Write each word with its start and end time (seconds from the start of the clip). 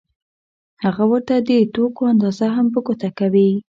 هغه 0.83 1.03
ورته 1.11 1.35
د 1.47 1.49
توکو 1.73 2.01
اندازه 2.13 2.47
هم 2.55 2.65
په 2.73 2.79
ګوته 2.85 3.09
کوي 3.19 3.49